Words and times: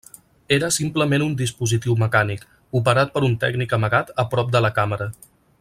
Era 0.55 0.69
simplement 0.77 1.25
un 1.25 1.35
dispositiu 1.41 1.97
mecànic, 2.05 2.47
operat 2.81 3.15
per 3.19 3.25
un 3.31 3.39
tècnic 3.47 3.79
amagat 3.79 4.13
a 4.25 4.29
prop 4.33 4.53
de 4.57 4.67
la 4.69 4.77
càmera. 4.81 5.13